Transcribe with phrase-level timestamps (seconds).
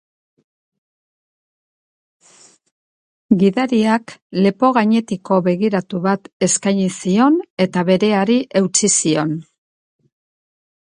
[3.43, 4.15] Gidariak
[4.47, 9.39] lepo gainetiko begiratu bat eskaini zion eta bereari eutsi zion.